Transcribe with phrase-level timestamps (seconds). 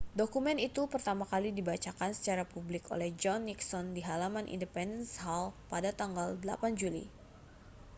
[0.21, 5.89] dokumen itu pertama kali dibacakan secara publik oleh john nixon di halaman independence hall pada
[6.01, 7.05] tanggal 8 juli